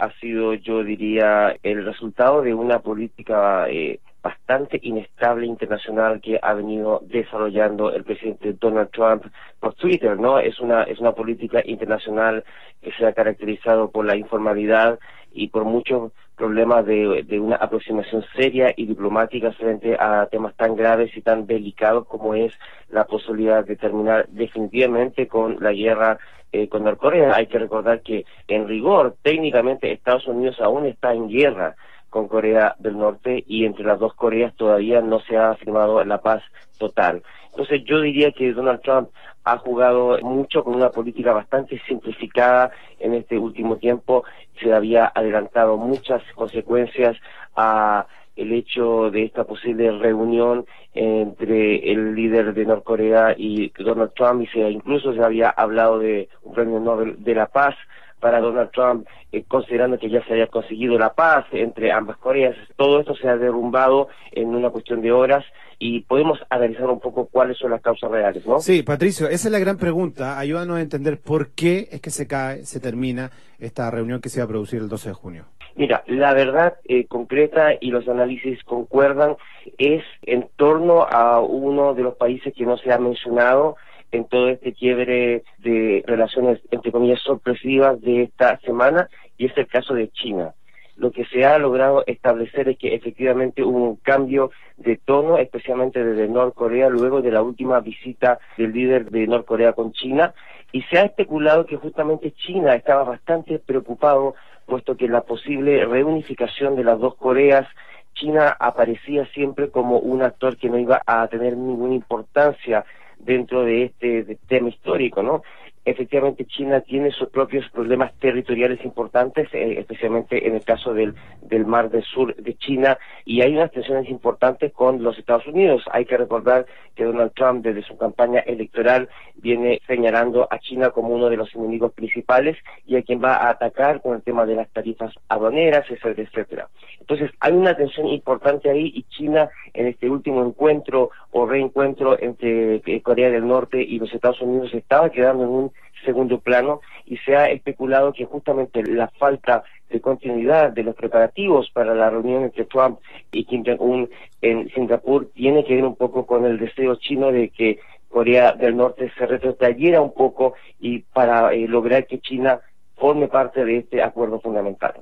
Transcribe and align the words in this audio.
ha 0.00 0.10
sido, 0.18 0.54
yo 0.54 0.82
diría, 0.82 1.56
el 1.62 1.84
resultado 1.84 2.42
de 2.42 2.54
una 2.54 2.78
política 2.78 3.68
eh, 3.68 4.00
bastante 4.22 4.78
inestable 4.82 5.46
internacional 5.46 6.20
que 6.20 6.38
ha 6.42 6.54
venido 6.54 7.00
desarrollando 7.04 7.92
el 7.92 8.04
presidente 8.04 8.54
Donald 8.54 8.90
Trump 8.90 9.24
por 9.60 9.74
Twitter, 9.74 10.18
¿no? 10.18 10.38
Es 10.38 10.58
una 10.60 10.82
es 10.84 10.98
una 10.98 11.12
política 11.12 11.62
internacional 11.64 12.44
que 12.82 12.92
se 12.92 13.06
ha 13.06 13.12
caracterizado 13.12 13.90
por 13.90 14.04
la 14.04 14.16
informalidad 14.16 14.98
y 15.32 15.48
por 15.48 15.64
muchos 15.64 16.12
problemas 16.36 16.86
de, 16.86 17.22
de 17.26 17.38
una 17.38 17.56
aproximación 17.56 18.24
seria 18.34 18.72
y 18.76 18.86
diplomática 18.86 19.52
frente 19.52 19.96
a 19.98 20.26
temas 20.30 20.54
tan 20.56 20.74
graves 20.74 21.14
y 21.16 21.20
tan 21.20 21.46
delicados 21.46 22.06
como 22.06 22.34
es 22.34 22.52
la 22.88 23.04
posibilidad 23.04 23.64
de 23.64 23.76
terminar 23.76 24.26
definitivamente 24.28 25.28
con 25.28 25.58
la 25.60 25.72
guerra 25.72 26.18
eh, 26.52 26.68
con 26.68 26.84
Norcorea. 26.84 27.34
Hay 27.34 27.46
que 27.46 27.58
recordar 27.58 28.02
que 28.02 28.24
en 28.48 28.68
rigor, 28.68 29.16
técnicamente, 29.22 29.92
Estados 29.92 30.26
Unidos 30.26 30.60
aún 30.60 30.86
está 30.86 31.12
en 31.12 31.28
guerra 31.28 31.76
con 32.08 32.28
Corea 32.28 32.74
del 32.78 32.98
Norte 32.98 33.44
y 33.46 33.64
entre 33.64 33.84
las 33.84 33.98
dos 33.98 34.14
Coreas 34.14 34.54
todavía 34.56 35.00
no 35.00 35.20
se 35.20 35.36
ha 35.36 35.54
firmado 35.54 36.04
la 36.04 36.20
paz 36.20 36.42
total. 36.78 37.22
Entonces 37.50 37.82
yo 37.84 38.00
diría 38.00 38.32
que 38.32 38.52
Donald 38.52 38.80
Trump 38.82 39.10
ha 39.44 39.58
jugado 39.58 40.18
mucho 40.22 40.62
con 40.64 40.74
una 40.74 40.90
política 40.90 41.32
bastante 41.32 41.80
simplificada 41.86 42.70
en 42.98 43.14
este 43.14 43.38
último 43.38 43.76
tiempo, 43.76 44.24
se 44.60 44.72
había 44.72 45.10
adelantado 45.14 45.76
muchas 45.76 46.22
consecuencias 46.34 47.16
a 47.56 48.06
el 48.40 48.52
hecho 48.52 49.10
de 49.10 49.24
esta 49.24 49.44
posible 49.44 49.90
reunión 49.98 50.64
entre 50.94 51.92
el 51.92 52.14
líder 52.14 52.54
de 52.54 52.64
Norcorea 52.64 53.34
y 53.36 53.72
Donald 53.78 54.12
Trump 54.14 54.42
y 54.42 54.46
se 54.48 54.70
incluso 54.70 55.14
se 55.14 55.22
había 55.22 55.50
hablado 55.50 55.98
de 55.98 56.28
un 56.42 56.54
premio 56.54 56.80
Nobel 56.80 57.22
de 57.22 57.34
la 57.34 57.46
paz 57.46 57.74
para 58.18 58.40
Donald 58.40 58.70
Trump, 58.70 59.06
eh, 59.32 59.44
considerando 59.48 59.98
que 59.98 60.10
ya 60.10 60.24
se 60.24 60.32
había 60.32 60.46
conseguido 60.46 60.98
la 60.98 61.14
paz 61.14 61.46
entre 61.52 61.90
ambas 61.90 62.18
Coreas. 62.18 62.54
Todo 62.76 63.00
esto 63.00 63.14
se 63.16 63.28
ha 63.28 63.36
derrumbado 63.36 64.08
en 64.32 64.48
una 64.48 64.70
cuestión 64.70 65.00
de 65.00 65.10
horas 65.10 65.44
y 65.78 66.00
podemos 66.00 66.38
analizar 66.50 66.86
un 66.86 67.00
poco 67.00 67.26
cuáles 67.26 67.56
son 67.56 67.70
las 67.70 67.80
causas 67.80 68.10
reales, 68.10 68.44
¿no? 68.46 68.60
Sí, 68.60 68.82
Patricio, 68.82 69.26
esa 69.28 69.48
es 69.48 69.52
la 69.52 69.58
gran 69.58 69.78
pregunta. 69.78 70.38
Ayúdanos 70.38 70.76
a 70.76 70.82
entender 70.82 71.18
por 71.20 71.52
qué 71.52 71.88
es 71.90 72.02
que 72.02 72.10
se 72.10 72.26
cae, 72.26 72.66
se 72.66 72.80
termina 72.80 73.30
esta 73.58 73.90
reunión 73.90 74.20
que 74.20 74.28
se 74.28 74.40
va 74.40 74.44
a 74.44 74.48
producir 74.48 74.80
el 74.80 74.88
12 74.88 75.08
de 75.08 75.14
junio. 75.14 75.46
Mira, 75.76 76.02
la 76.06 76.34
verdad 76.34 76.74
eh, 76.84 77.06
concreta 77.06 77.74
y 77.80 77.90
los 77.90 78.08
análisis 78.08 78.62
concuerdan 78.64 79.36
es 79.78 80.04
en 80.22 80.48
torno 80.56 81.02
a 81.02 81.40
uno 81.40 81.94
de 81.94 82.02
los 82.02 82.16
países 82.16 82.52
que 82.54 82.66
no 82.66 82.76
se 82.76 82.92
ha 82.92 82.98
mencionado, 82.98 83.76
en 84.12 84.24
todo 84.24 84.48
este 84.48 84.72
quiebre 84.72 85.44
de 85.58 86.02
relaciones, 86.06 86.60
entre 86.70 86.92
comillas, 86.92 87.20
sorpresivas 87.20 88.00
de 88.00 88.24
esta 88.24 88.58
semana, 88.60 89.08
y 89.38 89.46
es 89.46 89.56
el 89.56 89.66
caso 89.66 89.94
de 89.94 90.08
China. 90.08 90.54
Lo 90.96 91.12
que 91.12 91.24
se 91.26 91.46
ha 91.46 91.58
logrado 91.58 92.04
establecer 92.06 92.68
es 92.68 92.76
que 92.76 92.94
efectivamente 92.94 93.62
hubo 93.62 93.78
un 93.84 93.96
cambio 93.96 94.50
de 94.76 94.96
tono, 94.96 95.38
especialmente 95.38 96.04
desde 96.04 96.28
Norcorea, 96.28 96.90
luego 96.90 97.22
de 97.22 97.30
la 97.30 97.40
última 97.40 97.80
visita 97.80 98.38
del 98.58 98.72
líder 98.72 99.10
de 99.10 99.26
Norcorea 99.26 99.72
con 99.72 99.92
China, 99.92 100.34
y 100.72 100.82
se 100.82 100.98
ha 100.98 101.04
especulado 101.04 101.66
que 101.66 101.76
justamente 101.76 102.32
China 102.32 102.74
estaba 102.74 103.04
bastante 103.04 103.58
preocupado, 103.58 104.34
puesto 104.66 104.96
que 104.96 105.08
la 105.08 105.22
posible 105.22 105.84
reunificación 105.84 106.76
de 106.76 106.84
las 106.84 106.98
dos 106.98 107.16
Coreas 107.16 107.66
China 108.14 108.56
aparecía 108.58 109.26
siempre 109.26 109.70
como 109.70 109.98
un 109.98 110.22
actor 110.22 110.56
que 110.56 110.68
no 110.68 110.78
iba 110.78 111.00
a 111.06 111.26
tener 111.28 111.56
ninguna 111.56 111.94
importancia 111.94 112.84
dentro 113.18 113.64
de 113.64 113.84
este 113.84 114.38
tema 114.48 114.68
histórico, 114.68 115.22
¿no? 115.22 115.42
Efectivamente 115.84 116.44
China 116.44 116.80
tiene 116.80 117.10
sus 117.10 117.28
propios 117.28 117.68
problemas 117.70 118.12
territoriales 118.18 118.84
importantes, 118.84 119.48
eh, 119.52 119.76
especialmente 119.78 120.46
en 120.46 120.54
el 120.54 120.64
caso 120.64 120.92
del, 120.92 121.14
del 121.42 121.66
Mar 121.66 121.90
del 121.90 122.04
Sur 122.04 122.34
de 122.36 122.54
China, 122.54 122.98
y 123.24 123.40
hay 123.42 123.54
unas 123.54 123.70
tensiones 123.70 124.08
importantes 124.10 124.72
con 124.72 125.02
los 125.02 125.18
Estados 125.18 125.46
Unidos. 125.46 125.82
Hay 125.92 126.04
que 126.04 126.16
recordar 126.16 126.66
que 126.94 127.04
Donald 127.04 127.32
Trump 127.34 127.64
desde 127.64 127.82
su 127.82 127.96
campaña 127.96 128.40
electoral 128.40 129.08
viene 129.36 129.80
señalando 129.86 130.46
a 130.50 130.58
China 130.58 130.90
como 130.90 131.08
uno 131.14 131.28
de 131.28 131.36
los 131.36 131.54
enemigos 131.54 131.92
principales 131.92 132.56
y 132.86 132.96
a 132.96 133.02
quien 133.02 133.22
va 133.22 133.34
a 133.36 133.50
atacar 133.50 134.02
con 134.02 134.14
el 134.14 134.22
tema 134.22 134.44
de 134.46 134.56
las 134.56 134.68
tarifas 134.70 135.14
aduaneras, 135.28 135.86
etcétera, 135.88 136.28
etcétera. 136.28 136.68
Entonces 137.00 137.30
hay 137.40 137.52
una 137.52 137.76
tensión 137.76 138.06
importante 138.06 138.70
ahí 138.70 138.92
y 138.94 139.02
China 139.04 139.48
en 139.72 139.86
este 139.86 140.10
último 140.10 140.44
encuentro 140.44 141.10
o 141.30 141.46
reencuentro 141.46 142.20
entre 142.20 142.82
eh, 142.84 143.02
Corea 143.02 143.30
del 143.30 143.46
Norte 143.46 143.82
y 143.82 143.98
los 143.98 144.12
Estados 144.12 144.40
Unidos 144.42 144.72
estaba 144.74 145.10
quedando 145.10 145.44
en 145.44 145.50
un 145.50 145.72
segundo 146.04 146.40
plano 146.40 146.80
y 147.06 147.16
se 147.18 147.36
ha 147.36 147.50
especulado 147.50 148.12
que 148.12 148.24
justamente 148.24 148.82
la 148.82 149.08
falta 149.08 149.64
de 149.88 150.00
continuidad 150.00 150.70
de 150.70 150.84
los 150.84 150.94
preparativos 150.94 151.70
para 151.72 151.94
la 151.94 152.10
reunión 152.10 152.44
entre 152.44 152.64
Trump 152.64 153.00
y 153.32 153.44
Kim 153.44 153.64
Jong-un 153.64 154.08
en 154.40 154.70
Singapur 154.70 155.30
tiene 155.34 155.64
que 155.64 155.74
ver 155.74 155.84
un 155.84 155.96
poco 155.96 156.26
con 156.26 156.44
el 156.44 156.58
deseo 156.58 156.94
chino 156.96 157.32
de 157.32 157.48
que 157.48 157.80
Corea 158.08 158.52
del 158.52 158.76
Norte 158.76 159.10
se 159.16 159.26
retrotrayera 159.26 160.00
un 160.00 160.12
poco 160.12 160.54
y 160.78 161.00
para 161.00 161.52
eh, 161.52 161.66
lograr 161.68 162.06
que 162.06 162.20
China 162.20 162.60
forme 162.96 163.28
parte 163.28 163.64
de 163.64 163.78
este 163.78 164.02
acuerdo 164.02 164.40
fundamental. 164.40 164.94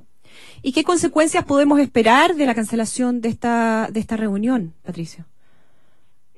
¿Y 0.61 0.73
qué 0.73 0.83
consecuencias 0.83 1.43
podemos 1.43 1.79
esperar 1.79 2.35
de 2.35 2.45
la 2.45 2.55
cancelación 2.55 3.21
de 3.21 3.29
esta 3.29 3.87
de 3.91 3.99
esta 3.99 4.15
reunión, 4.15 4.73
Patricio? 4.83 5.25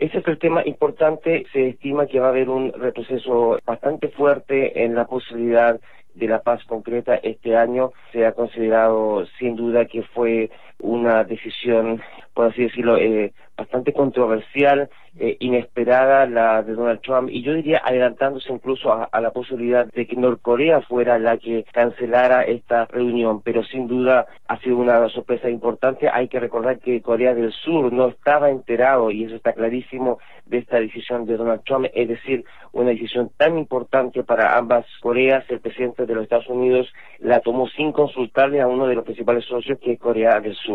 Ese 0.02 0.18
es 0.18 0.28
el 0.28 0.40
tema 0.40 0.64
importante. 0.66 1.46
Se 1.54 1.70
estima 1.70 2.08
que 2.08 2.20
va 2.20 2.26
a 2.26 2.30
haber 2.32 2.50
un 2.50 2.74
retroceso 2.74 3.60
bastante 3.64 4.08
fuerte 4.10 4.84
en 4.84 4.96
la 4.96 5.06
posibilidad 5.06 5.80
de 6.16 6.28
la 6.28 6.42
paz 6.42 6.64
concreta 6.66 7.18
este 7.18 7.56
año. 7.56 7.92
Se 8.12 8.26
ha 8.26 8.32
considerado 8.32 9.28
sin 9.38 9.56
duda 9.56 9.86
que 9.86 10.02
fue 10.02 10.50
una 10.82 11.24
decisión, 11.24 12.02
por 12.34 12.48
así 12.48 12.64
decirlo, 12.64 12.98
eh, 12.98 13.34
bastante 13.58 13.94
controversial, 13.94 14.90
eh, 15.20 15.36
inesperada 15.42 16.26
la 16.26 16.64
de 16.64 16.74
Donald 16.74 17.02
Trump 17.02 17.30
y 17.30 17.44
yo 17.44 17.54
diría 17.54 17.82
adelantándose 17.84 18.52
incluso 18.52 18.94
a, 18.94 19.22
la 19.22 19.32
posibilidad 19.32 19.86
de 19.86 20.08
que 20.08 20.16
Norcorea 20.16 20.80
fuera 20.82 21.20
la 21.20 21.38
que 21.38 21.66
cancelara 21.74 22.44
esta 22.44 22.86
reunión, 22.86 23.42
pero 23.42 23.62
sin 23.64 23.88
duda 23.88 24.26
ha 24.48 24.58
sido 24.62 24.78
una 24.78 25.10
sorpresa 25.10 25.50
importante. 25.50 26.10
Hay 26.10 26.30
que 26.30 26.40
recordar 26.40 26.80
que 26.80 27.02
Corea 27.02 27.36
del 27.36 27.52
Sur 27.52 27.92
no 27.92 28.08
estaba 28.08 28.50
enterado 28.50 29.12
y 29.12 29.26
eso 29.26 29.36
está 29.36 29.52
clarísimo 29.52 30.18
de 30.46 30.60
esta 30.60 30.80
decisión 30.80 31.26
de 31.26 31.36
Donald 31.36 31.64
Trump, 31.66 31.88
es 31.94 32.08
decir, 32.08 32.46
una 32.72 32.92
decisión 32.92 33.32
tan 33.36 33.58
importante 33.58 34.24
para 34.24 34.58
ambas 34.58 34.86
Coreas, 35.02 35.44
el 35.50 35.60
presidente 35.60 36.06
de 36.06 36.16
los 36.16 36.24
Estados 36.24 36.48
Unidos 36.48 36.88
la 37.20 37.42
tomó 37.42 37.68
sin 37.68 37.92
consultarle 37.92 38.62
a 38.62 38.68
uno 38.68 38.88
de 38.88 38.96
los 38.96 39.04
principales 39.04 39.44
socios 39.46 39.78
que 39.80 39.94
es 39.94 40.00
Corea 40.00 40.40
del 40.40 40.56
Sur. 40.56 40.71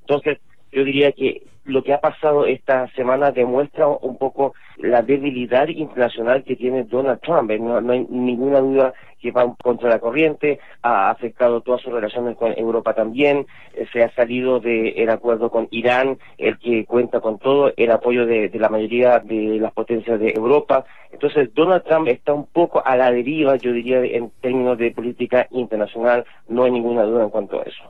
Entonces, 0.00 0.38
yo 0.72 0.84
diría 0.84 1.12
que 1.12 1.42
lo 1.68 1.82
que 1.82 1.92
ha 1.92 2.00
pasado 2.00 2.46
esta 2.46 2.88
semana 2.94 3.30
demuestra 3.30 3.86
un 3.86 4.16
poco 4.16 4.54
la 4.78 5.02
debilidad 5.02 5.68
internacional 5.68 6.42
que 6.42 6.56
tiene 6.56 6.84
Donald 6.84 7.20
Trump. 7.20 7.50
¿eh? 7.50 7.58
No, 7.58 7.76
hay 7.92 8.06
ninguna 8.08 8.60
duda 8.60 8.94
que 9.20 9.32
va 9.32 9.54
contra 9.62 9.90
la 9.90 9.98
corriente, 9.98 10.60
ha 10.82 11.10
afectado 11.10 11.60
todas 11.60 11.82
sus 11.82 11.92
relaciones 11.92 12.36
con 12.36 12.56
Europa 12.56 12.94
también, 12.94 13.46
eh, 13.74 13.86
se 13.92 14.02
ha 14.02 14.14
salido 14.14 14.60
del 14.60 15.10
acuerdo 15.10 15.50
con 15.50 15.66
Irán, 15.72 16.18
el 16.38 16.56
que 16.58 16.84
cuenta 16.86 17.20
con 17.20 17.38
todo 17.38 17.72
el 17.76 17.90
apoyo 17.90 18.26
de, 18.26 18.48
de, 18.48 18.58
la 18.58 18.68
mayoría 18.68 19.18
de 19.18 19.58
las 19.60 19.72
potencias 19.72 20.20
de 20.20 20.30
Europa. 20.30 20.84
Entonces, 21.10 21.52
Donald 21.52 21.82
Trump 21.82 22.08
está 22.08 22.32
un 22.32 22.46
poco 22.46 22.80
a 22.84 22.96
la 22.96 23.10
deriva, 23.10 23.56
yo 23.56 23.72
diría, 23.72 24.00
en 24.04 24.30
términos 24.40 24.78
de 24.78 24.92
política 24.92 25.48
internacional, 25.50 26.24
no 26.48 26.64
hay 26.64 26.70
ninguna 26.70 27.02
duda 27.02 27.24
en 27.24 27.30
cuanto 27.30 27.60
a 27.60 27.64
eso. 27.64 27.82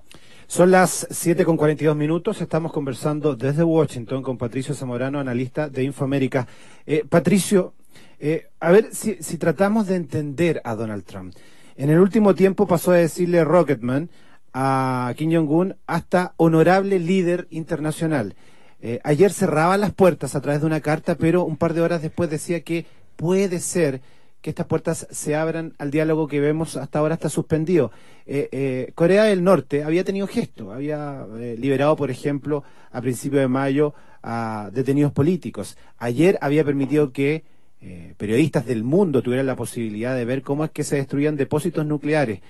Son 0.49 0.71
las 0.71 1.07
7 1.11 1.45
con 1.45 1.59
42 1.59 1.95
minutos. 1.95 2.41
Estamos 2.41 2.73
conversando 2.73 3.37
desde 3.37 3.63
Washington 3.63 4.23
con 4.23 4.39
Patricio 4.39 4.75
Zamorano, 4.75 5.21
analista 5.21 5.69
de 5.69 5.85
Infoamérica. 5.85 6.49
Eh, 6.87 7.05
Patricio, 7.07 7.75
eh, 8.19 8.49
a 8.59 8.71
ver 8.71 8.89
si, 8.95 9.17
si, 9.21 9.37
tratamos 9.37 9.89
de 9.89 9.97
entender 9.97 10.63
a 10.65 10.75
Donald 10.75 11.05
Trump. 11.05 11.35
En 11.77 11.91
el 11.91 11.99
último 11.99 12.35
tiempo 12.35 12.67
pasó 12.67 12.93
a 12.93 12.97
decirle 12.97 13.45
Rocketman 13.45 14.09
a 14.55 15.13
Kim 15.19 15.31
Jong-un 15.31 15.77
hasta 15.87 16.33
honorable 16.39 16.99
líder 16.99 17.47
internacional. 17.51 18.35
Eh, 18.81 19.01
ayer 19.05 19.31
cerraba 19.35 19.77
las 19.77 19.93
puertas 19.93 20.35
a 20.35 20.41
través 20.41 20.63
de 20.63 20.67
una 20.67 20.81
carta, 20.81 21.17
pero 21.17 21.45
un 21.45 21.59
par 21.59 21.75
de 21.75 21.83
horas 21.83 22.01
después 22.01 22.31
decía 22.31 22.63
que 22.63 22.87
puede 23.17 23.61
ser 23.61 24.01
que 24.41 24.51
estas 24.51 24.67
puertas 24.67 25.07
se 25.11 25.35
abran 25.35 25.75
al 25.79 25.91
diálogo 25.91 26.29
que 26.29 26.41
vemos 26.41 26.77
hasta 26.77 26.99
ahora 26.99 27.15
está 27.15 27.29
suspendido. 27.29 27.91
Eh, 28.27 28.49
eh, 28.53 28.93
Corea 28.95 29.25
del 29.25 29.43
Norte 29.43 29.83
había 29.83 30.05
tenido 30.05 30.27
gesto, 30.27 30.73
había 30.73 31.27
eh, 31.39 31.57
liberado, 31.59 31.97
por 31.97 32.11
ejemplo, 32.11 32.63
a 32.93 33.01
principios 33.01 33.41
de 33.41 33.49
mayo 33.49 33.95
a 34.23 34.71
detenidos 34.73 35.13
políticos. 35.13 35.77
Ayer 35.99 36.39
había 36.41 36.65
permitido 36.65 37.13
que 37.13 37.45
periodistas 38.17 38.67
del 38.67 38.83
mundo 38.83 39.23
tuvieran 39.23 39.47
la 39.47 39.55
posibilidad 39.55 40.17
de 40.17 40.25
ver 40.25 40.43
cómo 40.43 40.65
es 40.65 40.73
que 40.73 40.83
se 40.83 40.97
destruían 40.97 41.37
depósitos 41.37 41.87
nucleares. 41.87 42.41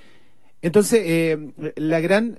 Entonces, 0.62 1.38
la 1.76 2.00
gran 2.00 2.38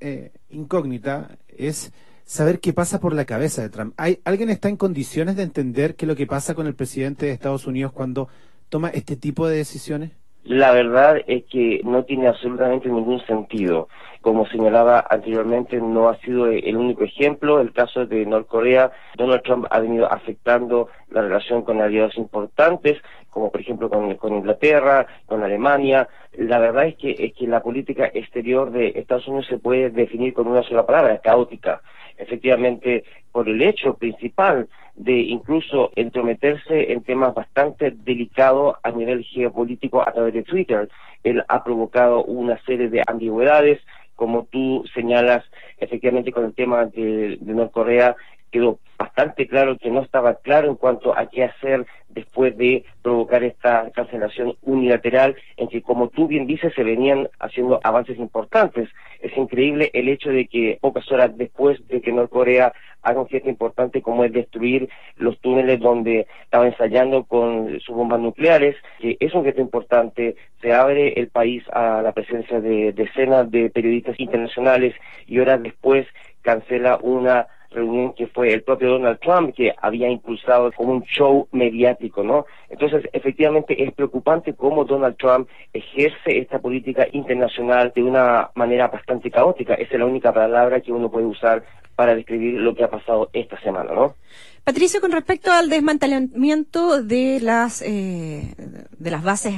incógnita 0.50 1.38
es 1.56 1.92
saber 2.25 2.60
qué 2.60 2.74
pasa 2.74 3.00
por 3.00 3.13
la 3.13 3.25
cabeza 3.25 3.62
de 3.62 3.69
Trump. 3.69 3.94
¿Hay, 3.98 4.22
¿Alguien 4.24 4.50
está 4.50 4.69
en 4.69 4.75
condiciones 4.78 5.36
de 5.36 5.44
entender 5.44 5.96
qué 5.96 6.06
es 6.06 6.07
lo 6.07 6.16
que 6.16 6.25
pasa 6.25 6.56
con 6.56 6.66
el 6.66 6.74
presidente 6.74 7.28
de 7.28 7.31
Estados 7.31 7.68
Unidos 7.68 7.92
cuando 7.92 8.28
toma 8.69 8.89
este 8.89 9.16
tipo 9.16 9.48
de 9.48 9.57
decisiones? 9.57 10.12
La 10.44 10.71
verdad 10.71 11.18
es 11.27 11.44
que 11.45 11.81
no 11.83 12.06
tiene 12.06 12.27
absolutamente 12.27 12.89
ningún 12.89 13.24
sentido. 13.25 13.88
como 14.21 14.45
señalaba 14.48 15.06
anteriormente, 15.10 15.80
no 15.80 16.10
ha 16.10 16.18
sido 16.19 16.48
el 16.48 16.75
único 16.75 17.04
ejemplo. 17.04 17.62
El 17.62 17.71
caso 17.71 18.06
de 18.06 18.25
Norcorea, 18.25 18.92
Donald 19.16 19.44
Trump 19.44 19.66
ha 19.69 19.80
venido 19.80 20.12
afectando 20.12 20.89
la 21.10 21.21
relación 21.21 21.62
con 21.62 21.81
aliados 21.81 22.18
importantes, 22.18 22.98
como 23.30 23.50
por 23.51 23.62
ejemplo 23.62 23.89
con, 23.89 24.13
con 24.16 24.33
Inglaterra, 24.33 25.07
con 25.25 25.44
Alemania. 25.44 26.10
La 26.33 26.60
verdad 26.60 26.88
es 26.88 26.98
que, 26.98 27.12
es 27.12 27.33
que 27.33 27.48
la 27.48 27.62
política 27.62 28.10
exterior 28.13 28.72
de 28.72 28.94
Estados 28.95 29.27
Unidos 29.27 29.48
se 29.48 29.57
puede 29.57 29.89
definir 29.89 30.33
con 30.33 30.48
una 30.48 30.63
sola 30.63 30.86
palabra, 30.86 31.19
caótica. 31.19 31.81
Efectivamente, 32.19 33.04
por 33.31 33.48
el 33.48 33.62
hecho 33.62 33.95
principal 33.95 34.68
de 34.95 35.13
incluso 35.13 35.92
entrometerse 35.95 36.92
en 36.92 37.01
temas 37.01 37.33
bastante 37.33 37.92
delicados 37.92 38.75
a 38.83 38.92
nivel 38.92 39.24
geopolítico 39.24 40.01
a 40.01 40.12
través 40.12 40.33
de 40.33 40.44
Twitter. 40.44 40.89
Él 41.24 41.44
ha 41.48 41.63
provocado 41.63 42.24
una 42.25 42.62
serie 42.66 42.89
de 42.89 43.01
ambigüedades, 43.07 43.80
como 44.16 44.44
tú 44.51 44.83
señalas, 44.94 45.45
efectivamente 45.77 46.33
con 46.33 46.44
el 46.44 46.54
tema 46.54 46.86
de, 46.86 47.38
de 47.39 47.54
Norcorea, 47.54 48.18
quedó 48.51 48.80
bastante 48.98 49.48
claro 49.48 49.78
que 49.78 49.90
no 49.90 50.01
estaba 50.01 50.36
claro 50.36 50.69
en 50.69 50.75
cuanto 50.75 51.18
a 51.18 51.28
qué 51.28 51.44
hacer 51.44 51.86
después 52.10 52.57
de 52.57 52.84
provocar 53.01 53.44
esta 53.44 53.90
cancelación 53.92 54.56
unilateral 54.62 55.36
en 55.57 55.68
que, 55.68 55.81
como 55.81 56.10
tú 56.10 56.28
bien 56.28 56.48
dices, 56.48 56.74
se 56.75 56.84
venían 56.84 57.30
haciendo 57.40 57.80
avances 57.84 58.18
importantes. 58.18 58.90
Es 59.22 59.36
increíble 59.38 59.90
el 59.94 60.10
hecho 60.10 60.30
de 60.30 60.48
que 60.48 60.78
pocas 60.81 61.10
horas 61.12 61.38
después 61.38 61.86
de 61.88 62.01
que 62.01 62.12
Norcorea 62.12 62.74
haga 63.01 63.22
un 63.22 63.28
gesto 63.28 63.50
importante 63.50 64.01
como 64.01 64.25
es 64.25 64.34
destruir 64.34 64.90
los 65.16 65.40
túneles 65.40 65.80
donde 65.80 66.28
estaba 66.44 66.68
ensayando 66.68 67.24
con 67.24 67.80
sus 67.80 67.96
bombas 67.96 68.19
nucleares, 68.19 68.75
que 69.00 69.16
es 69.19 69.34
un 69.34 69.46
gesto 69.46 69.62
importante, 69.62 70.36
se 70.62 70.74
abre 70.74 71.13
el 71.13 71.30
país 71.30 71.63
a 71.72 72.01
la 72.01 72.12
presencia 72.12 72.60
de 72.60 72.92
decenas 72.92 73.50
de 73.50 73.69
periodistas 73.69 74.19
internacionales 74.19 74.94
y 75.28 75.40
horas 75.40 75.63
después 75.63 76.06
cancela 76.42 76.98
una 77.01 77.48
reunión 77.71 78.13
que 78.13 78.27
fue 78.27 78.54
el 78.54 78.63
propio 78.63 78.89
Donald 78.89 79.19
Trump 79.19 79.54
que 79.56 79.74
había 79.81 80.10
impulsado 80.10 80.71
como 80.71 80.94
un 80.94 81.04
show 81.04 81.48
mediático, 81.51 82.24
¿no? 82.24 82.45
Entonces, 82.69 83.07
efectivamente 83.13 83.83
es 83.83 83.94
preocupante 83.94 84.54
cómo 84.54 84.86
Donald 84.86 85.18
Trump 85.18 85.48
ejerce 85.74 86.39
esta 86.39 86.60
política 86.60 87.07
internacional 87.12 87.92
de 87.95 88.04
una 88.04 88.50
manera 88.56 88.88
bastante 88.88 89.30
caótica. 89.31 89.75
Esa 89.75 89.94
es 89.94 90.00
la 90.00 90.06
única 90.06 90.33
palabra 90.33 90.81
que 90.81 90.92
uno 90.92 91.10
puede 91.10 91.25
usar 91.25 91.63
para 92.00 92.16
describir 92.16 92.54
lo 92.54 92.74
que 92.75 92.86
ha 92.86 92.90
pasado 92.90 93.30
esta 93.34 93.60
semana, 93.60 93.94
¿no? 93.94 94.16
Patricio, 94.63 95.01
con 95.01 95.12
respecto 95.12 95.51
al 95.51 95.68
desmantelamiento 95.68 97.04
de 97.04 97.42
las 97.42 97.81
eh, 97.81 98.56
de 98.98 99.12
las 99.12 99.22
bases 99.22 99.54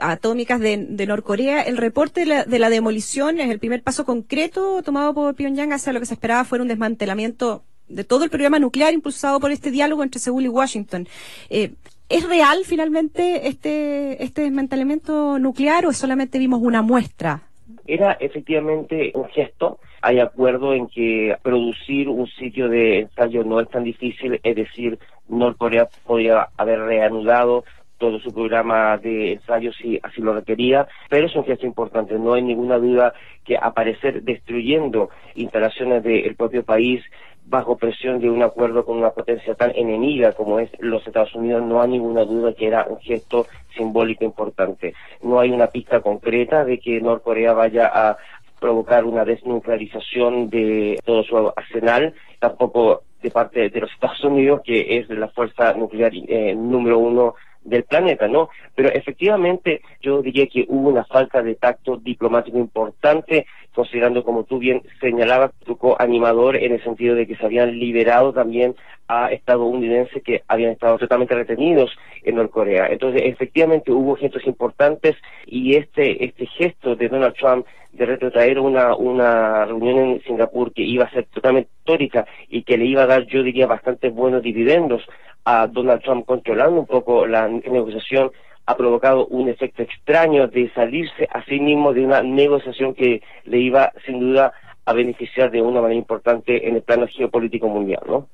atómicas 0.00 0.58
de, 0.58 1.06
Norcorea, 1.06 1.62
el 1.62 1.76
reporte 1.76 2.22
de 2.22 2.26
la, 2.26 2.44
de 2.44 2.58
la, 2.58 2.68
demolición 2.68 3.38
es 3.38 3.48
el 3.48 3.60
primer 3.60 3.84
paso 3.84 4.04
concreto 4.04 4.82
tomado 4.82 5.14
por 5.14 5.36
Pyongyang 5.36 5.72
hacia 5.72 5.92
lo 5.92 6.00
que 6.00 6.06
se 6.06 6.14
esperaba 6.14 6.42
fuera 6.42 6.62
un 6.62 6.68
desmantelamiento 6.68 7.62
de 7.86 8.02
todo 8.02 8.24
el 8.24 8.30
programa 8.30 8.58
nuclear 8.58 8.92
impulsado 8.92 9.38
por 9.38 9.52
este 9.52 9.70
diálogo 9.70 10.02
entre 10.02 10.18
Seúl 10.18 10.46
y 10.46 10.48
Washington. 10.48 11.06
Eh, 11.48 11.74
¿Es 12.08 12.28
real 12.28 12.64
finalmente 12.64 13.46
este 13.46 14.20
este 14.20 14.42
desmantelamiento 14.42 15.38
nuclear 15.38 15.86
o 15.86 15.92
solamente 15.92 16.40
vimos 16.40 16.60
una 16.60 16.82
muestra? 16.82 17.53
Era 17.86 18.12
efectivamente 18.12 19.12
un 19.14 19.28
gesto 19.28 19.78
hay 20.04 20.20
acuerdo 20.20 20.74
en 20.74 20.86
que 20.86 21.34
producir 21.42 22.10
un 22.10 22.26
sitio 22.26 22.68
de 22.68 23.00
ensayo 23.00 23.42
no 23.42 23.58
es 23.60 23.70
tan 23.70 23.84
difícil, 23.84 24.38
es 24.42 24.54
decir, 24.54 24.98
Norcorea 25.28 25.88
podría 26.06 26.48
haber 26.58 26.80
reanudado 26.80 27.64
todo 27.96 28.18
su 28.18 28.34
programa 28.34 28.98
de 28.98 29.32
ensayo 29.32 29.72
si 29.72 29.98
así 30.02 30.20
lo 30.20 30.34
requería, 30.34 30.86
pero 31.08 31.26
es 31.26 31.34
un 31.34 31.44
gesto 31.44 31.64
importante. 31.64 32.18
No 32.18 32.34
hay 32.34 32.42
ninguna 32.42 32.76
duda 32.76 33.14
que 33.44 33.56
aparecer 33.56 34.22
destruyendo 34.22 35.08
instalaciones 35.36 36.02
del 36.02 36.34
propio 36.36 36.64
país 36.64 37.02
bajo 37.46 37.76
presión 37.76 38.20
de 38.20 38.30
un 38.30 38.42
acuerdo 38.42 38.84
con 38.84 38.98
una 38.98 39.10
potencia 39.10 39.54
tan 39.54 39.70
enemiga 39.74 40.32
como 40.32 40.58
es 40.58 40.70
los 40.78 41.06
Estados 41.06 41.34
Unidos, 41.34 41.62
no 41.62 41.80
hay 41.80 41.90
ninguna 41.90 42.24
duda 42.24 42.54
que 42.54 42.66
era 42.66 42.86
un 42.88 42.98
gesto 43.00 43.46
simbólico 43.76 44.24
importante. 44.24 44.94
No 45.22 45.40
hay 45.40 45.50
una 45.50 45.66
pista 45.66 46.00
concreta 46.00 46.64
de 46.64 46.78
que 46.78 47.00
Norcorea 47.00 47.52
vaya 47.52 47.90
a 47.92 48.16
provocar 48.60 49.04
una 49.04 49.24
desnuclearización 49.24 50.48
de 50.48 50.98
todo 51.04 51.22
su 51.24 51.52
arsenal, 51.54 52.14
tampoco 52.38 53.02
de 53.22 53.30
parte 53.30 53.68
de 53.68 53.80
los 53.80 53.92
Estados 53.92 54.22
Unidos, 54.24 54.62
que 54.64 54.98
es 54.98 55.08
la 55.10 55.28
fuerza 55.28 55.74
nuclear 55.74 56.12
eh, 56.14 56.54
número 56.54 56.98
uno 56.98 57.34
del 57.64 57.84
planeta, 57.84 58.28
¿no? 58.28 58.50
Pero 58.74 58.90
efectivamente 58.90 59.80
yo 60.00 60.22
diría 60.22 60.46
que 60.46 60.66
hubo 60.68 60.90
una 60.90 61.04
falta 61.04 61.42
de 61.42 61.54
tacto 61.54 61.96
diplomático 61.96 62.58
importante, 62.58 63.46
considerando, 63.74 64.24
como 64.24 64.44
tú 64.44 64.58
bien 64.58 64.82
señalabas, 65.00 65.52
tu 65.64 65.76
animador 65.98 66.56
en 66.56 66.72
el 66.72 66.82
sentido 66.82 67.14
de 67.14 67.26
que 67.26 67.36
se 67.36 67.44
habían 67.44 67.78
liberado 67.78 68.32
también 68.32 68.74
a 69.08 69.30
estadounidenses 69.32 70.22
que 70.22 70.42
habían 70.48 70.72
estado 70.72 70.98
totalmente 70.98 71.34
retenidos 71.34 71.90
en 72.22 72.36
Norcorea. 72.36 72.86
Entonces, 72.86 73.22
efectivamente 73.24 73.92
hubo 73.92 74.16
gestos 74.16 74.46
importantes 74.46 75.16
y 75.46 75.76
este, 75.76 76.24
este 76.24 76.46
gesto 76.46 76.96
de 76.96 77.08
Donald 77.08 77.34
Trump 77.34 77.66
de 77.92 78.06
retrotraer 78.06 78.58
una, 78.58 78.96
una 78.96 79.64
reunión 79.66 79.98
en 79.98 80.22
Singapur 80.22 80.72
que 80.72 80.82
iba 80.82 81.04
a 81.04 81.10
ser 81.10 81.26
totalmente 81.26 81.70
histórica 81.78 82.26
y 82.48 82.62
que 82.62 82.76
le 82.76 82.86
iba 82.86 83.02
a 83.02 83.06
dar, 83.06 83.26
yo 83.26 83.42
diría, 83.42 83.66
bastantes 83.66 84.12
buenos 84.12 84.42
dividendos 84.42 85.02
a 85.44 85.66
Donald 85.66 86.02
Trump 86.02 86.24
controlando 86.24 86.80
un 86.80 86.86
poco 86.86 87.26
la 87.26 87.48
negociación 87.48 88.32
ha 88.66 88.76
provocado 88.76 89.26
un 89.26 89.48
efecto 89.48 89.82
extraño 89.82 90.48
de 90.48 90.72
salirse 90.72 91.28
a 91.30 91.44
sí 91.44 91.60
mismo 91.60 91.92
de 91.92 92.04
una 92.04 92.22
negociación 92.22 92.94
que 92.94 93.22
le 93.44 93.58
iba 93.58 93.92
sin 94.06 94.20
duda 94.20 94.52
a 94.86 94.92
beneficiar 94.92 95.50
de 95.50 95.62
una 95.62 95.80
manera 95.80 95.98
importante 95.98 96.68
en 96.68 96.76
el 96.76 96.82
plano 96.82 97.06
geopolítico 97.08 97.68
mundial, 97.68 98.02
¿no? 98.06 98.28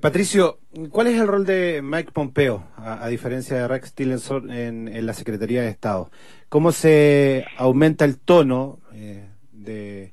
Patricio, 0.00 0.58
¿cuál 0.90 1.06
es 1.06 1.18
el 1.18 1.26
rol 1.26 1.46
de 1.46 1.80
Mike 1.82 2.12
Pompeo, 2.12 2.64
a, 2.76 3.08
diferencia 3.08 3.56
de 3.56 3.66
Rex 3.66 3.94
Tillerson 3.94 4.50
en, 4.50 5.06
la 5.06 5.14
Secretaría 5.14 5.62
de 5.62 5.68
Estado? 5.68 6.10
¿Cómo 6.50 6.70
se 6.70 7.46
aumenta 7.56 8.04
el 8.04 8.18
tono 8.18 8.78
eh, 8.92 9.26
de, 9.52 10.12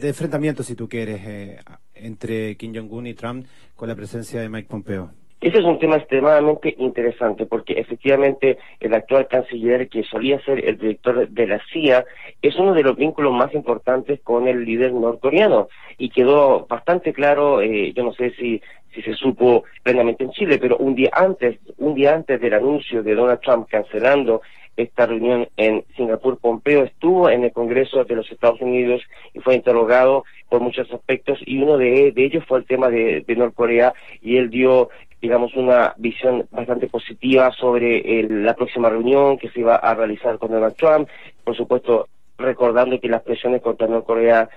enfrentamiento, 0.00 0.62
si 0.62 0.76
tú 0.76 0.88
quieres, 0.88 1.20
eh, 1.26 1.58
entre 1.94 2.56
Kim 2.56 2.72
Jong-un 2.74 3.08
y 3.08 3.14
Trump 3.14 3.46
con 3.74 3.88
la 3.88 3.96
presencia 3.96 4.40
de 4.40 4.48
Mike 4.48 4.68
Pompeo? 4.68 5.10
Ese 5.40 5.58
es 5.58 5.64
un 5.64 5.78
tema 5.78 5.96
extremadamente 5.96 6.74
interesante 6.76 7.46
porque 7.46 7.72
efectivamente 7.72 8.58
el 8.78 8.92
actual 8.92 9.26
canciller 9.26 9.88
que 9.88 10.02
solía 10.02 10.38
ser 10.44 10.62
el 10.62 10.76
director 10.76 11.26
de 11.28 11.46
la 11.46 11.60
CIA 11.72 12.04
es 12.42 12.56
uno 12.56 12.74
de 12.74 12.82
los 12.82 12.94
vínculos 12.94 13.32
más 13.32 13.54
importantes 13.54 14.20
con 14.20 14.48
el 14.48 14.66
líder 14.66 14.92
norcoreano 14.92 15.68
y 15.96 16.10
quedó 16.10 16.66
bastante 16.66 17.14
claro, 17.14 17.62
eh, 17.62 17.94
yo 17.94 18.04
no 18.04 18.12
sé 18.12 18.32
si, 18.32 18.60
si 18.94 19.00
se 19.00 19.14
supo 19.14 19.64
plenamente 19.82 20.24
en 20.24 20.30
Chile, 20.32 20.58
pero 20.58 20.76
un 20.76 20.94
día 20.94 21.10
antes, 21.14 21.58
un 21.78 21.94
día 21.94 22.14
antes 22.14 22.38
del 22.38 22.52
anuncio 22.52 23.02
de 23.02 23.14
Donald 23.14 23.40
Trump 23.40 23.66
cancelando 23.70 24.42
esta 24.76 25.06
reunión 25.06 25.48
en 25.56 25.84
Singapur, 25.96 26.38
Pompeo 26.38 26.84
estuvo 26.84 27.28
en 27.30 27.44
el 27.44 27.52
Congreso 27.52 28.04
de 28.04 28.14
los 28.14 28.30
Estados 28.30 28.60
Unidos 28.60 29.02
y 29.34 29.40
fue 29.40 29.54
interrogado 29.54 30.24
por 30.48 30.60
muchos 30.60 30.90
aspectos 30.92 31.38
y 31.44 31.62
uno 31.62 31.76
de, 31.76 32.12
ellos 32.16 32.44
fue 32.46 32.58
el 32.58 32.66
tema 32.66 32.88
de, 32.88 33.24
de 33.26 33.36
Norcorea 33.36 33.94
y 34.22 34.36
él 34.36 34.50
dio 34.50 34.90
digamos, 35.20 35.54
una 35.54 35.94
visión 35.98 36.46
bastante 36.50 36.86
positiva 36.86 37.50
sobre 37.52 38.22
la 38.22 38.54
próxima 38.54 38.88
reunión 38.88 39.38
que 39.38 39.50
se 39.50 39.60
iba 39.60 39.76
a 39.76 39.94
realizar 39.94 40.38
con 40.38 40.50
Donald 40.50 40.76
Trump, 40.76 41.08
por 41.44 41.56
supuesto 41.56 42.08
recordando 42.38 42.98
que 42.98 43.08
las 43.08 43.22
presiones 43.22 43.62
contra 43.62 43.86
Norcorea 43.86 44.48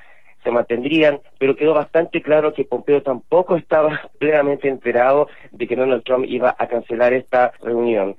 se 0.44 0.52
mantendrían, 0.52 1.20
pero 1.38 1.56
quedó 1.56 1.74
bastante 1.74 2.22
claro 2.22 2.54
que 2.54 2.66
Pompeo 2.66 3.02
tampoco 3.02 3.56
estaba 3.56 4.10
plenamente 4.20 4.68
enterado 4.68 5.28
de 5.52 5.68
que 5.68 5.76
Donald 5.76 6.04
Trump 6.04 6.26
iba 6.28 6.56
a 6.58 6.68
cancelar 6.68 7.14
esta 7.14 7.54
reunión. 7.62 8.16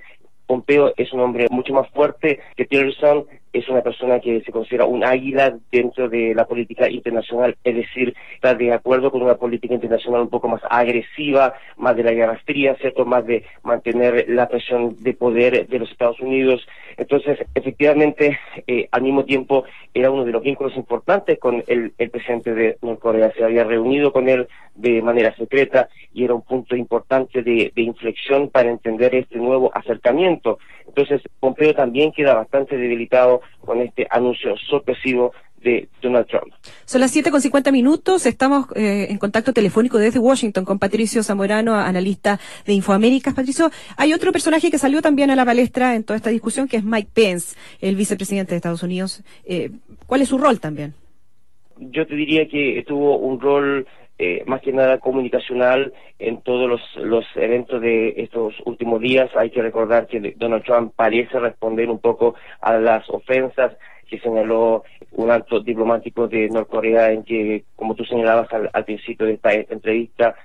Pompeo 0.47 0.93
es 0.97 1.13
un 1.13 1.21
hombre 1.21 1.47
mucho 1.51 1.73
más 1.73 1.89
fuerte 1.91 2.41
que 2.57 2.67
Tillerson, 2.67 3.27
es 3.55 3.69
una 3.69 3.83
persona 3.83 4.19
que 4.19 4.43
se 4.43 4.51
considera 4.51 4.85
un 4.85 5.05
águila 5.05 5.57
dentro 5.71 6.09
de 6.09 6.35
la 6.35 6.45
política 6.45 6.91
internacional, 6.91 7.57
es 7.63 7.77
decir, 7.77 8.13
está 8.35 8.53
de 8.55 8.73
acuerdo 8.73 9.13
con 9.13 9.23
una 9.23 9.37
política 9.37 9.75
internacional 9.75 10.23
un 10.23 10.29
poco 10.29 10.49
más 10.49 10.61
agresiva, 10.69 11.55
más 11.77 11.95
de 11.95 12.03
la 12.03 12.13
guerra 12.13 12.41
fría, 12.45 12.75
¿cierto? 12.81 13.07
Más 13.07 13.25
de 13.25 13.45
mantener 13.63 14.27
la 14.29 14.49
presión 14.49 14.97
de 14.99 15.15
poder 15.15 15.69
de 15.69 15.79
los 15.79 15.89
Estados 15.89 16.21
Unidos. 16.21 16.67
Entonces, 16.97 17.39
efectivamente, 17.55 18.41
eh, 18.67 18.89
al 18.91 19.03
mismo 19.03 19.25
tiempo, 19.25 19.65
era 19.95 20.11
uno 20.11 20.25
de 20.25 20.33
los 20.33 20.43
vínculos 20.43 20.77
importantes 20.77 21.39
con 21.39 21.63
el, 21.69 21.93
presidente 22.11 22.55
de 22.55 22.77
Norcorea. 22.83 23.33
Se 23.37 23.45
había 23.45 23.63
reunido 23.63 24.13
con 24.13 24.29
él 24.29 24.49
de 24.75 25.01
manera 25.01 25.35
secreta 25.37 25.89
y 26.13 26.25
era 26.25 26.35
un 26.35 26.43
punto 26.43 26.75
importante 26.75 27.43
de 27.43 27.71
inflexión 27.77 28.51
para 28.51 28.69
entender 28.69 29.15
este 29.15 29.39
nuevo 29.39 29.71
acercamiento. 29.75 30.59
Entonces, 30.87 31.23
Pompeo 31.41 31.75
también 31.75 32.13
queda 32.13 32.35
bastante 32.35 32.77
debilitado 32.77 33.41
con 33.61 33.81
este 33.81 34.07
anuncio 34.11 34.57
sorpresivo 34.69 35.33
de 35.65 35.89
Donald 36.01 36.27
Trump. 36.27 36.53
Son 36.85 37.01
las 37.01 37.11
7 37.11 37.31
con 37.31 37.41
50 37.41 37.73
minutos. 37.73 38.27
Estamos 38.27 38.67
eh, 38.77 39.07
en 39.11 39.19
contacto 39.19 39.53
telefónico 39.53 39.99
desde 39.99 40.21
Washington 40.21 40.65
con 40.65 40.79
Patricio 40.79 41.23
Zamorano, 41.23 41.75
analista 41.75 42.39
de 42.67 42.75
Infoaméricas. 42.75 43.35
Patricio, 43.35 43.71
hay 43.97 44.13
otro 44.13 44.31
personaje 44.31 44.71
que 44.71 44.79
salió 44.79 45.03
también 45.03 45.31
a 45.31 45.37
la 45.37 45.45
palestra 45.45 45.97
en 45.97 46.05
toda 46.05 46.17
esta 46.17 46.31
discusión, 46.31 46.69
que 46.69 46.77
es 46.77 46.85
Mike 46.85 47.09
Pence, 47.13 47.57
el 47.81 47.97
vicepresidente 47.97 48.53
de 48.53 48.57
Estados 48.57 48.83
Unidos. 48.83 49.25
Eh, 49.45 49.71
¿Cuál 50.07 50.23
es 50.23 50.29
su 50.29 50.39
rol 50.39 50.61
también? 50.61 50.95
Yo 51.79 52.07
te 52.07 52.15
diría 52.15 52.47
que 52.47 52.85
tuvo 52.87 53.19
un 53.19 53.41
rol 53.41 53.87
eh, 54.19 54.45
más 54.47 54.61
que 54.61 54.73
nada 54.73 54.99
comunicacional 54.99 55.93
en 56.19 56.41
todos 56.43 56.69
los, 56.69 56.81
los 56.97 57.25
eventos 57.37 57.81
de 57.81 58.15
estos 58.19 58.55
últimos 58.65 59.01
días. 59.01 59.31
Hay 59.37 59.51
que 59.51 59.63
recordar 59.63 60.07
que 60.07 60.35
Donald 60.37 60.65
Trump 60.65 60.93
parece 60.95 61.39
responder 61.39 61.91
un 61.91 61.99
poco 61.99 62.35
a 62.61 62.75
las 62.75 63.09
ofensas 63.11 63.73
que 64.09 64.21
señaló 64.21 64.85
un 65.13 65.31
alto 65.31 65.61
diplomático 65.61 66.29
de 66.29 66.49
Norcorea 66.49 67.11
en 67.11 67.25
que, 67.25 67.65
como 67.77 67.95
tú 67.95 68.05
señalabas 68.05 68.49
al 68.53 68.85
principio 68.85 69.27
de 69.27 69.35
esta 69.35 69.53
entrevista, 69.53 70.37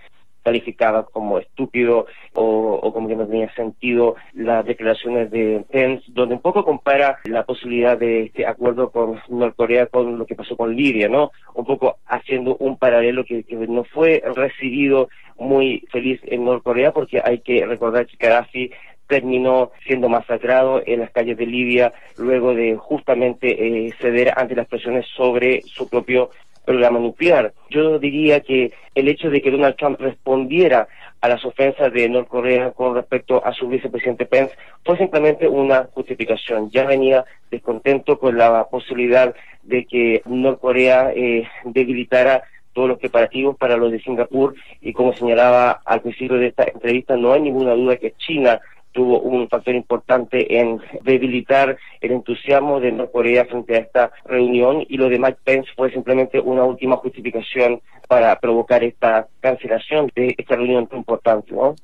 calificaba 0.50 1.06
como 1.06 1.38
estúpido 1.38 2.08
o, 2.34 2.92
como 2.92 3.08
que 3.08 3.16
no 3.16 3.28
tenía 3.28 3.54
sentido 3.54 4.16
las 4.34 4.66
declaraciones 4.66 5.30
de 5.30 5.64
Pence, 5.72 6.04
donde 6.08 6.36
un 6.36 6.42
poco 6.42 6.66
compara 6.66 7.20
la 7.26 7.44
posibilidad 7.44 7.98
de 7.98 8.24
este 8.24 8.48
acuerdo 8.48 8.90
con 8.90 9.20
Norcorea 9.30 9.86
con 9.86 10.18
lo 10.18 10.26
que 10.26 10.34
pasó 10.34 10.58
con 10.58 10.76
Libia, 10.76 11.08
¿no? 11.08 11.32
Un 11.54 11.66
poco 11.66 11.98
haciendo 12.08 12.56
un 12.58 12.78
paralelo 12.78 13.24
que, 13.24 13.46
no 13.70 13.84
fue 13.84 14.24
recibido 14.36 15.10
muy 15.38 15.84
feliz 15.92 16.20
en 16.24 16.46
Norcorea 16.46 16.92
porque 16.92 17.22
hay 17.24 17.40
que 17.40 17.66
recordar 17.66 18.08
que 18.08 18.18
Gaddafi 18.18 18.72
terminó 19.08 19.72
siendo 19.86 20.10
masacrado 20.10 20.82
en 20.86 21.02
las 21.02 21.12
calles 21.12 21.38
de 21.38 21.46
Libia 21.46 21.94
luego 22.18 22.54
de 22.54 22.76
justamente 22.76 23.48
eh, 23.88 23.94
ceder 24.00 24.34
ante 24.36 24.56
las 24.56 24.68
presiones 24.68 25.06
sobre 25.16 25.62
su 25.64 25.90
propio 25.90 26.30
programa 26.70 27.00
nuclear. 27.00 27.52
Yo 27.72 27.98
diría 27.98 28.42
que 28.42 28.72
el 28.94 29.08
hecho 29.08 29.32
de 29.32 29.42
que 29.42 29.50
Donald 29.50 29.76
Trump 29.76 30.00
respondiera 30.00 30.88
a 31.20 31.28
las 31.28 31.44
ofensas 31.44 31.92
de 31.92 32.08
Norcorea 32.08 32.70
con 32.74 32.94
respecto 32.94 33.44
a 33.44 33.52
su 33.54 33.68
vicepresidente 33.68 34.28
Pence 34.28 34.54
fue 34.86 34.96
simplemente 34.96 35.48
una 35.48 35.90
justificación. 35.96 36.70
Ya 36.70 36.86
venía 36.86 37.26
descontento 37.50 38.20
con 38.20 38.38
la 38.38 38.68
posibilidad 38.70 39.34
de 39.64 39.86
que 39.86 40.22
Norcorea 40.26 41.12
eh, 41.16 41.48
debilitara 41.64 42.44
todos 42.74 42.88
los 42.88 43.00
preparativos 43.00 43.58
para 43.58 43.76
los 43.76 43.92
de 43.92 44.00
Singapur 44.02 44.54
y 44.80 44.94
como 44.94 45.14
señalaba 45.14 45.82
al 45.86 46.02
principio 46.02 46.38
de 46.38 46.50
esta 46.50 46.66
entrevista, 46.66 47.18
no 47.18 47.34
hay 47.34 47.42
ninguna 47.42 47.74
duda 47.74 47.98
que 47.98 48.14
China 48.20 48.62
tuvo 48.92 49.20
un 49.20 49.48
factor 49.50 49.76
importante 49.76 50.60
en 50.60 50.80
debilitar 51.04 51.78
el 52.02 52.12
entusiasmo 52.12 52.80
de 52.80 52.92
Norcorea 52.92 53.46
frente 53.46 53.76
a 53.76 53.80
esta 53.80 54.12
reunión 54.26 54.86
y 54.88 54.98
lo 54.98 55.10
de 55.10 55.20
Mike 55.20 55.40
Pence 55.44 55.70
fue 55.76 55.92
simplemente 55.92 56.40
una 56.40 56.64
última 56.64 56.98
justificación 56.98 57.82
para 58.08 58.40
provocar 58.40 58.84
esta 58.84 59.28
cancelación 59.40 60.12
de 60.16 60.34
esta 60.38 60.56
reunión 60.56 60.88
tan 60.88 61.00
importante. 61.00 61.54
¿no? 61.54 61.76